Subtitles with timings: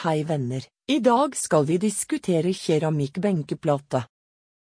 [0.00, 4.00] Hei venner, i dag skal vi diskutere keramikkbenkeplate.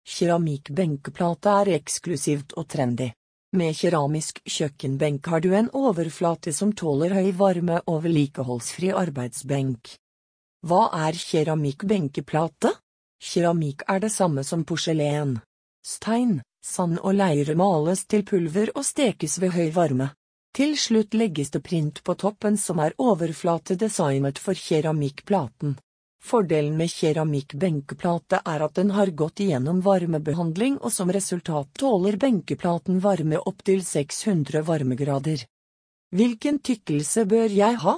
[0.06, 3.08] Keramikkbenkeplate er eksklusivt og trendy.
[3.58, 9.96] Med keramisk kjøkkenbenk har du en overflate som tåler høy varme og vedlikeholdsfri arbeidsbenk.
[10.70, 12.76] Hva er keramikkbenkeplate?
[13.18, 15.40] Keramikk er det samme som porselen.
[15.82, 20.14] Stein, sand og leire males til pulver og stekes ved høy varme.
[20.54, 25.72] Til slutt legges det print på toppen som er overflatedesignet for keramikkplaten.
[26.24, 33.02] Fordelen med keramikkbenkeplate er at den har gått igjennom varmebehandling og som resultat tåler benkeplaten
[33.02, 35.42] varme opptil 600 varmegrader.
[36.14, 37.96] Hvilken tykkelse bør jeg ha?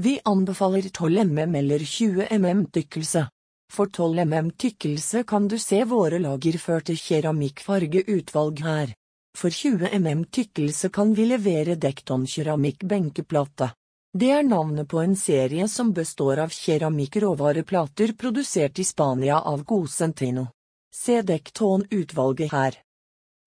[0.00, 3.26] Vi anbefaler 12 mm eller 20 mm tykkelse.
[3.68, 8.96] For 12 mm tykkelse kan du se våre lagerførte keramikkfargeutvalg her.
[9.36, 13.72] For 20 mm tykkelse kan vi levere Dekton keramikk benkeplate.
[14.14, 20.46] Det er navnet på en serie som består av keramikkråvareplater produsert i Spania av Gosentino.
[20.94, 22.78] Se Dekton-utvalget her.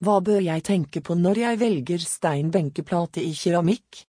[0.05, 4.05] Hva bør jeg tenke på når jeg velger steinbenkeplate i keramikk?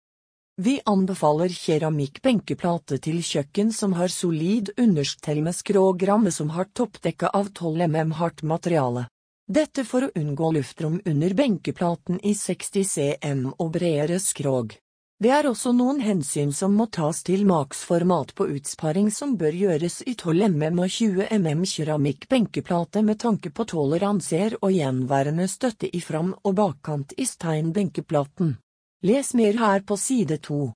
[0.60, 7.54] Vi anbefaler keramikkbenkeplate til kjøkken som har solid understell med skrågramme som har toppdekke av
[7.54, 9.06] 12 mm hardt materiale.
[9.50, 14.76] Dette for å unngå luftrom under benkeplaten i 60 cm og bredere skrog.
[15.18, 20.04] Det er også noen hensyn som må tas til maksformat på utsparing som bør gjøres
[20.06, 25.90] i 12 mm og 20 mm keramikk benkeplate med tanke på toleranser og gjenværende støtte
[25.90, 28.54] i fram- og bakkant i steinbenkeplaten.
[29.02, 30.76] Les mer her på side to.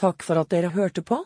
[0.00, 1.20] Takk for at dere hørte på.